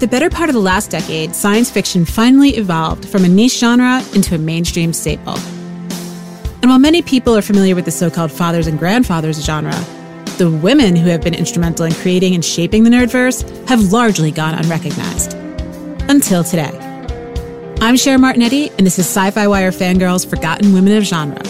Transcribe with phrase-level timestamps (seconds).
[0.00, 4.02] The better part of the last decade, science fiction finally evolved from a niche genre
[4.14, 5.36] into a mainstream staple.
[6.62, 9.78] And while many people are familiar with the so called fathers and grandfathers genre,
[10.38, 14.54] the women who have been instrumental in creating and shaping the nerdverse have largely gone
[14.54, 15.34] unrecognized.
[16.08, 16.72] Until today.
[17.82, 21.40] I'm Cher Martinetti, and this is Sci Fi Wire Fangirls Forgotten Women of Genre,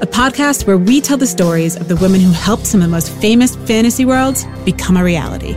[0.00, 2.92] a podcast where we tell the stories of the women who helped some of the
[2.92, 5.56] most famous fantasy worlds become a reality.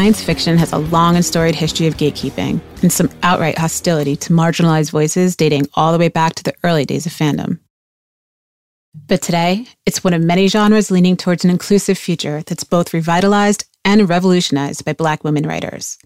[0.00, 4.32] Science fiction has a long and storied history of gatekeeping and some outright hostility to
[4.32, 7.58] marginalized voices dating all the way back to the early days of fandom.
[8.94, 13.66] But today, it's one of many genres leaning towards an inclusive future that's both revitalized
[13.84, 15.98] and revolutionized by Black women writers.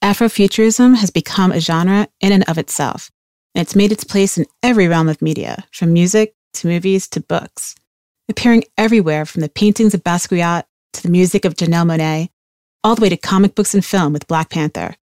[0.00, 3.10] Afrofuturism has become a genre in and of itself,
[3.56, 7.20] and it's made its place in every realm of media, from music to movies to
[7.20, 7.74] books,
[8.28, 12.28] appearing everywhere from the paintings of Basquiat to the music of Janelle Monáe
[12.84, 14.94] all the way to comic books and film with Black Panther.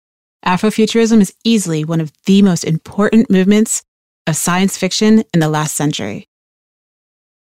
[0.46, 3.84] Afrofuturism is easily one of the most important movements
[4.28, 6.28] of science fiction in the last century.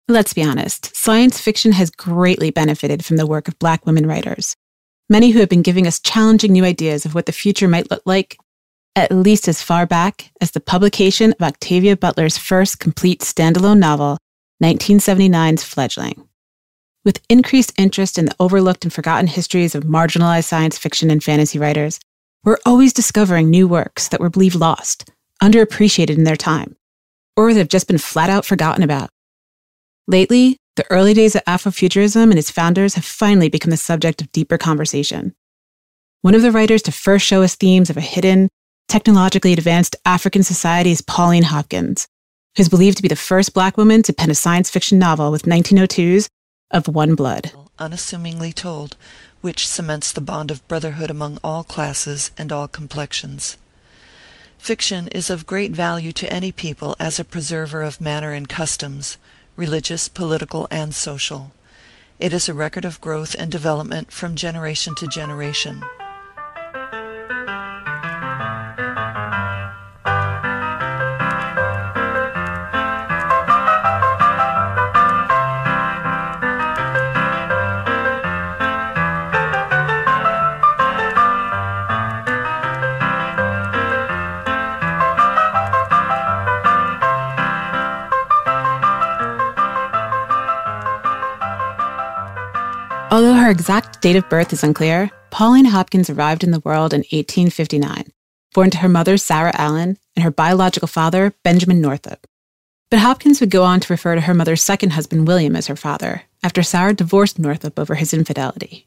[0.08, 4.56] Let's be honest, science fiction has greatly benefited from the work of Black women writers,
[5.08, 8.02] many who have been giving us challenging new ideas of what the future might look
[8.04, 8.36] like,
[8.94, 14.18] at least as far back as the publication of Octavia Butler's first complete standalone novel,
[14.62, 16.28] 1979's Fledgling.
[17.04, 21.58] With increased interest in the overlooked and forgotten histories of marginalized science fiction and fantasy
[21.58, 21.98] writers,
[22.44, 25.10] we're always discovering new works that were believed lost,
[25.42, 26.76] underappreciated in their time,
[27.36, 29.10] or that have just been flat out forgotten about.
[30.06, 34.30] Lately, the early days of Afrofuturism and its founders have finally become the subject of
[34.30, 35.34] deeper conversation.
[36.20, 38.48] One of the writers to first show us themes of a hidden,
[38.86, 42.06] technologically advanced African society is Pauline Hopkins,
[42.56, 45.42] who's believed to be the first Black woman to pen a science fiction novel with
[45.42, 46.28] 1902's
[46.72, 47.52] of one blood.
[47.78, 48.96] Unassumingly told,
[49.40, 53.56] which cements the bond of brotherhood among all classes and all complexions.
[54.58, 59.18] Fiction is of great value to any people as a preserver of manner and customs,
[59.56, 61.52] religious, political, and social.
[62.18, 65.82] It is a record of growth and development from generation to generation.
[93.42, 98.04] Her exact date of birth is unclear, Pauline Hopkins arrived in the world in 1859,
[98.54, 102.24] born to her mother, Sarah Allen, and her biological father, Benjamin Northup.
[102.88, 105.74] But Hopkins would go on to refer to her mother's second husband, William, as her
[105.74, 108.86] father, after Sarah divorced Northup over his infidelity.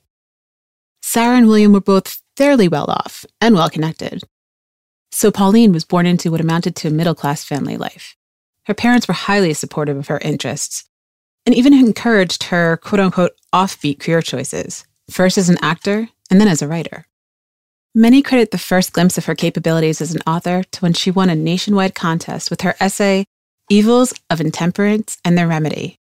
[1.01, 4.23] Sarah and William were both fairly well off and well connected.
[5.11, 8.15] So Pauline was born into what amounted to a middle class family life.
[8.67, 10.85] Her parents were highly supportive of her interests,
[11.45, 16.47] and even encouraged her quote unquote offbeat career choices, first as an actor and then
[16.47, 17.05] as a writer.
[17.93, 21.29] Many credit the first glimpse of her capabilities as an author to when she won
[21.29, 23.25] a nationwide contest with her essay,
[23.69, 25.97] Evils of Intemperance and Their Remedy,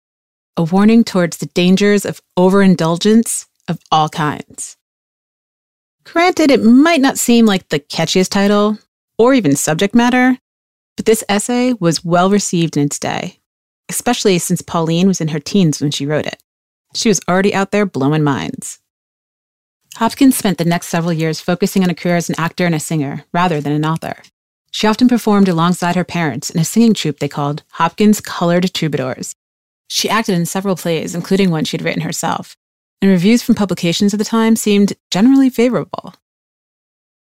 [0.57, 4.77] a warning towards the dangers of overindulgence of all kinds.
[6.05, 8.79] Granted, it might not seem like the catchiest title
[9.17, 10.39] or even subject matter,
[10.97, 13.38] but this essay was well received in its day
[13.89, 16.43] especially since Pauline was in her teens when she wrote it.
[16.95, 18.81] She was already out there blowing minds.
[19.97, 22.81] Hopkins spent the next several years focusing on a career as an actor and a
[22.81, 24.23] singer, rather than an author.
[24.71, 29.35] She often performed alongside her parents in a singing troupe they called Hopkins Colored Troubadours.
[29.89, 32.57] She acted in several plays, including one she'd written herself,
[33.01, 36.15] and reviews from publications of the time seemed generally favorable.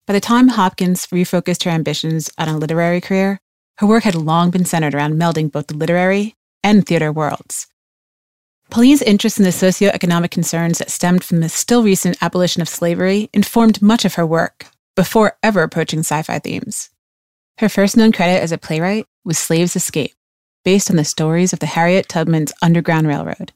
[0.06, 3.40] By the time Hopkins refocused her ambitions on a literary career,
[3.78, 6.34] her work had long been centered around melding both the literary
[6.64, 7.68] and theater worlds.
[8.70, 13.30] Pauline's interest in the socioeconomic concerns that stemmed from the still recent abolition of slavery
[13.32, 14.66] informed much of her work
[14.96, 16.90] before ever approaching sci fi themes.
[17.58, 20.14] Her first known credit as a playwright was Slaves Escape,
[20.64, 23.52] based on the stories of the Harriet Tubman's Underground Railroad.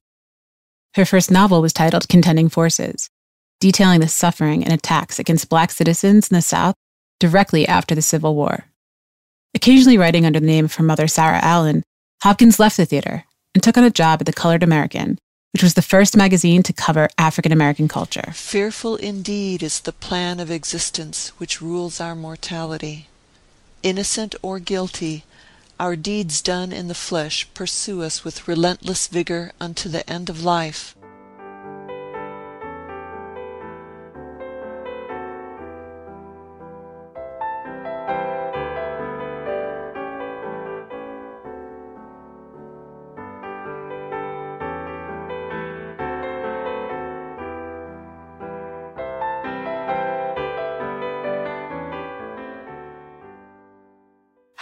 [0.94, 3.10] Her first novel was titled Contending Forces,
[3.60, 6.74] detailing the suffering and attacks against Black citizens in the South
[7.18, 8.66] directly after the Civil War.
[9.54, 11.82] Occasionally writing under the name of her mother, Sarah Allen,
[12.22, 13.24] Hopkins left the theater
[13.54, 15.18] and took on a job at the Colored American,
[15.52, 18.32] which was the first magazine to cover African American culture.
[18.34, 23.06] Fearful indeed is the plan of existence which rules our mortality.
[23.84, 25.22] Innocent or guilty,
[25.78, 30.42] our deeds done in the flesh pursue us with relentless vigor unto the end of
[30.42, 30.96] life.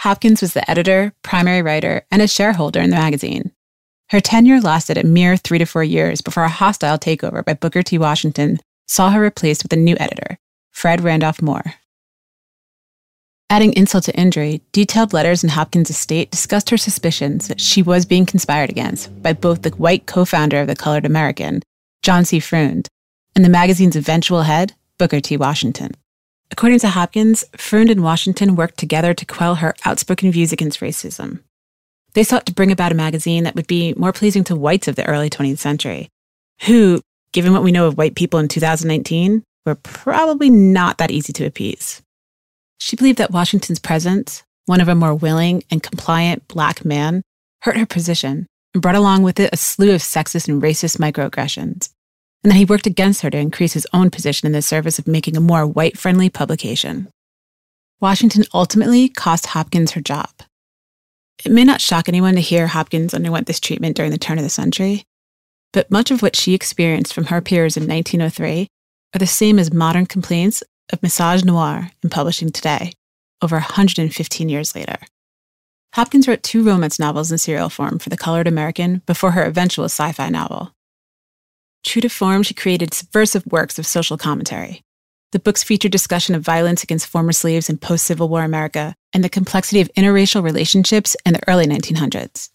[0.07, 3.51] Hopkins was the editor, primary writer, and a shareholder in the magazine.
[4.09, 7.83] Her tenure lasted a mere three to four years before a hostile takeover by Booker
[7.83, 7.97] T.
[7.97, 10.37] Washington saw her replaced with a new editor,
[10.71, 11.73] Fred Randolph Moore.
[13.49, 18.05] Adding insult to injury, detailed letters in Hopkins' estate discussed her suspicions that she was
[18.05, 21.61] being conspired against by both the white co founder of the Colored American,
[22.01, 22.39] John C.
[22.39, 22.87] Freund,
[23.35, 25.35] and the magazine's eventual head, Booker T.
[25.35, 25.91] Washington.
[26.51, 31.41] According to Hopkins, Freund and Washington worked together to quell her outspoken views against racism.
[32.13, 34.95] They sought to bring about a magazine that would be more pleasing to whites of
[34.95, 36.09] the early 20th century,
[36.61, 37.01] who,
[37.31, 41.45] given what we know of white people in 2019, were probably not that easy to
[41.45, 42.01] appease.
[42.79, 47.21] She believed that Washington's presence, one of a more willing and compliant black man,
[47.61, 51.89] hurt her position and brought along with it a slew of sexist and racist microaggressions
[52.43, 55.07] and that he worked against her to increase his own position in the service of
[55.07, 57.09] making a more white friendly publication.
[57.99, 60.29] Washington ultimately cost Hopkins her job.
[61.43, 64.43] It may not shock anyone to hear Hopkins underwent this treatment during the turn of
[64.43, 65.03] the century,
[65.73, 68.67] but much of what she experienced from her peers in 1903
[69.13, 72.93] are the same as modern complaints of massage misogynoir in publishing today,
[73.41, 74.97] over 115 years later.
[75.95, 79.85] Hopkins wrote two romance novels in serial form for the Colored American before her eventual
[79.85, 80.71] sci fi novel.
[81.87, 84.83] True to form, she created subversive works of social commentary.
[85.31, 89.23] The books feature discussion of violence against former slaves in post Civil War America and
[89.23, 92.49] the complexity of interracial relationships in the early 1900s.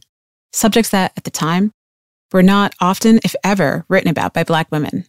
[0.53, 1.73] Subjects that, at the time,
[2.31, 5.07] were not often, if ever, written about by Black women.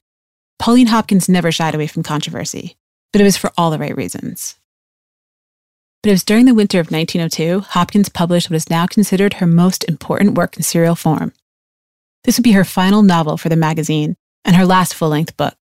[0.57, 2.77] Pauline Hopkins never shied away from controversy,
[3.11, 4.55] but it was for all the right reasons.
[6.01, 9.47] But it was during the winter of 1902 Hopkins published what is now considered her
[9.47, 11.33] most important work in serial form
[12.23, 14.15] this would be her final novel for the magazine
[14.45, 15.55] and her last full length book.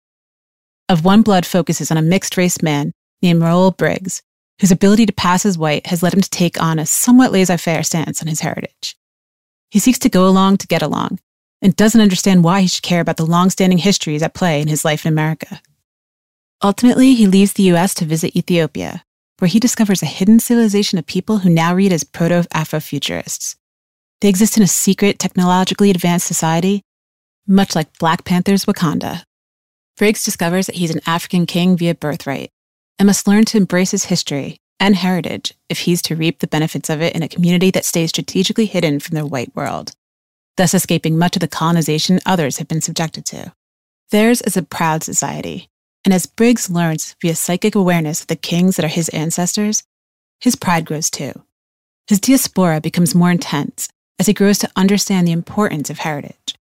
[0.87, 4.23] Of One Blood focuses on a mixed race man named Reuel Briggs,
[4.59, 7.57] whose ability to pass as white has led him to take on a somewhat laissez
[7.57, 8.97] faire stance on his heritage.
[9.69, 11.19] He seeks to go along to get along
[11.61, 14.67] and doesn't understand why he should care about the long standing histories at play in
[14.67, 15.61] his life in America.
[16.63, 19.03] Ultimately, he leaves the US to visit Ethiopia,
[19.37, 23.55] where he discovers a hidden civilization of people who now read as proto Afrofuturists
[24.21, 26.81] they exist in a secret, technologically advanced society,
[27.47, 29.23] much like Black Panther's Wakanda.
[29.97, 32.51] Briggs discovers that he's an African king via birthright
[32.97, 36.89] and must learn to embrace his history and heritage if he's to reap the benefits
[36.89, 39.93] of it in a community that stays strategically hidden from the white world,
[40.57, 43.53] thus escaping much of the colonization others have been subjected to.
[44.11, 45.69] Theirs is a proud society,
[46.05, 49.83] and as Briggs learns via psychic awareness of the kings that are his ancestors,
[50.39, 51.33] his pride grows too.
[52.07, 56.55] His diaspora becomes more intense as he grows to understand the importance of heritage.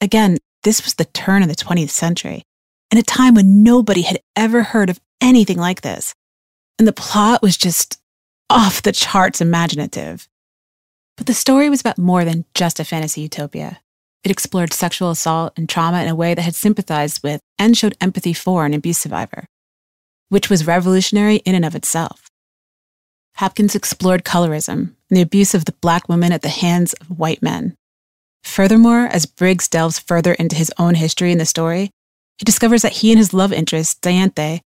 [0.00, 2.42] Again, this was the turn of the 20th century,
[2.90, 6.14] in a time when nobody had ever heard of anything like this.
[6.78, 8.00] And the plot was just
[8.50, 10.28] off the charts imaginative.
[11.16, 13.80] But the story was about more than just a fantasy utopia.
[14.24, 17.96] It explored sexual assault and trauma in a way that had sympathized with and showed
[18.00, 19.46] empathy for an abuse survivor,
[20.28, 22.25] which was revolutionary in and of itself.
[23.36, 27.42] Hopkins explored colorism and the abuse of the black woman at the hands of white
[27.42, 27.76] men.
[28.42, 31.90] Furthermore, as Briggs delves further into his own history in the story,
[32.38, 34.60] he discovers that he and his love interest, Dianthe,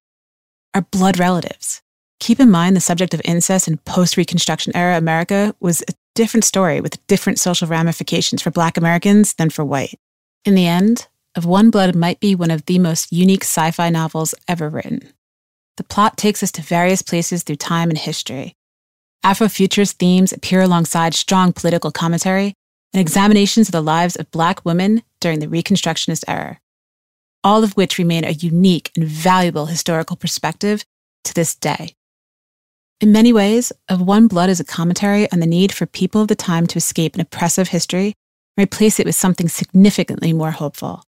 [0.75, 1.83] are blood relatives.
[2.21, 6.45] Keep in mind the subject of incest in post Reconstruction era America was a different
[6.45, 9.99] story with different social ramifications for Black Americans than for white.
[10.45, 13.91] In the end, Of One Blood might be one of the most unique sci fi
[13.91, 15.01] novels ever written.
[15.77, 18.55] The plot takes us to various places through time and history,
[19.25, 22.55] Afrofuturist themes appear alongside strong political commentary,
[22.93, 26.59] and examinations of the lives of Black women during the Reconstructionist era,
[27.45, 30.85] all of which remain a unique and valuable historical perspective
[31.25, 31.95] to this day.
[33.01, 36.29] In many ways, Of One Blood is a commentary on the need for people of
[36.29, 38.15] the time to escape an oppressive history
[38.57, 41.05] and replace it with something significantly more hopeful.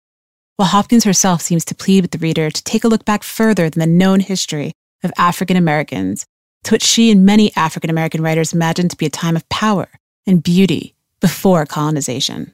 [0.56, 3.68] While Hopkins herself seems to plead with the reader to take a look back further
[3.68, 4.72] than the known history
[5.04, 6.24] of African Americans,
[6.66, 9.86] to what she and many African American writers imagined to be a time of power
[10.26, 12.52] and beauty before colonization.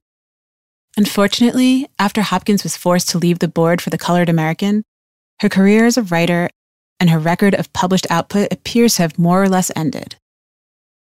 [0.99, 4.85] Unfortunately, after Hopkins was forced to leave the board for the Colored American,
[5.41, 6.51] her career as a writer
[7.01, 10.17] and her record of published output appears to have more or less ended.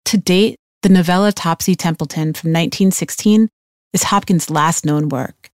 [0.04, 3.48] To date, the novella Topsy Templeton from 1916
[3.94, 5.48] is Hopkins' last known work.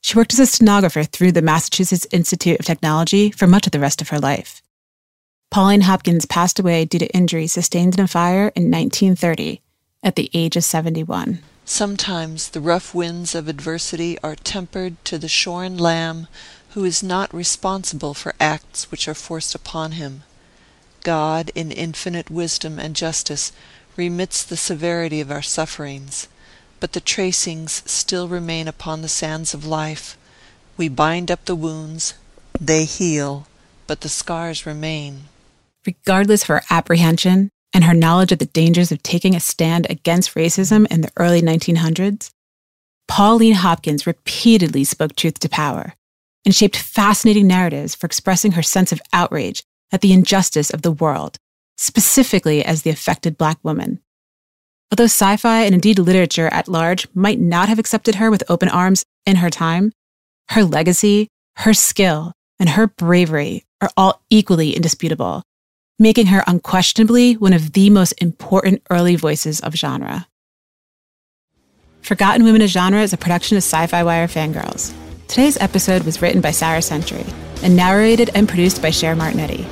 [0.00, 3.80] She worked as a stenographer through the Massachusetts Institute of Technology for much of the
[3.80, 4.61] rest of her life.
[5.52, 9.60] Pauline Hopkins passed away due to injuries sustained in a fire in 1930
[10.02, 11.40] at the age of 71.
[11.66, 16.26] Sometimes the rough winds of adversity are tempered to the shorn lamb
[16.70, 20.22] who is not responsible for acts which are forced upon him.
[21.02, 23.52] God, in infinite wisdom and justice,
[23.94, 26.28] remits the severity of our sufferings,
[26.80, 30.16] but the tracings still remain upon the sands of life;
[30.78, 32.14] we bind up the wounds,
[32.58, 33.46] they heal,
[33.86, 35.28] but the scars remain.
[35.86, 40.34] Regardless of her apprehension and her knowledge of the dangers of taking a stand against
[40.34, 42.30] racism in the early 1900s,
[43.08, 45.94] Pauline Hopkins repeatedly spoke truth to power
[46.44, 50.90] and shaped fascinating narratives for expressing her sense of outrage at the injustice of the
[50.90, 51.36] world,
[51.76, 54.00] specifically as the affected Black woman.
[54.90, 58.68] Although sci fi and indeed literature at large might not have accepted her with open
[58.68, 59.92] arms in her time,
[60.50, 65.42] her legacy, her skill, and her bravery are all equally indisputable,
[65.98, 70.26] making her unquestionably one of the most important early voices of genre.
[72.02, 74.92] Forgotten Women of Genre is a production of Sci Fi Wire Fangirls.
[75.28, 77.24] Today's episode was written by Sara Century
[77.62, 79.64] and narrated and produced by Cher Martinetti.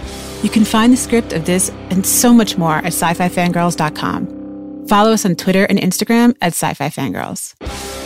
[0.44, 4.86] You can find the script of this and so much more at sci-fi fangirls.com.
[4.86, 7.99] Follow us on Twitter and Instagram at sci-fi fangirls.